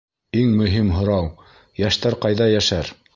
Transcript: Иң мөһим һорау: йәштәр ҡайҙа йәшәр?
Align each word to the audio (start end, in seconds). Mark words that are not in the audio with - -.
Иң 0.43 0.47
мөһим 0.61 0.89
һорау: 0.95 1.29
йәштәр 1.83 2.21
ҡайҙа 2.25 2.49
йәшәр? 2.57 2.95